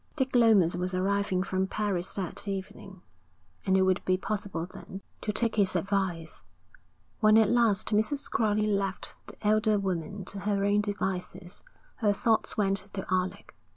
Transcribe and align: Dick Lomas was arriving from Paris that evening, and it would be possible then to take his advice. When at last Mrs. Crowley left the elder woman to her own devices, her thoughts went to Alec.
Dick 0.15 0.35
Lomas 0.35 0.75
was 0.75 0.95
arriving 0.95 1.43
from 1.43 1.67
Paris 1.67 2.15
that 2.15 2.47
evening, 2.47 3.03
and 3.67 3.77
it 3.77 3.83
would 3.83 4.03
be 4.03 4.17
possible 4.17 4.65
then 4.65 5.03
to 5.21 5.31
take 5.31 5.57
his 5.57 5.75
advice. 5.75 6.41
When 7.19 7.37
at 7.37 7.51
last 7.51 7.89
Mrs. 7.93 8.27
Crowley 8.27 8.65
left 8.65 9.15
the 9.27 9.35
elder 9.47 9.77
woman 9.77 10.25
to 10.25 10.39
her 10.39 10.65
own 10.65 10.81
devices, 10.81 11.61
her 11.97 12.13
thoughts 12.13 12.57
went 12.57 12.77
to 12.93 13.05
Alec. 13.13 13.53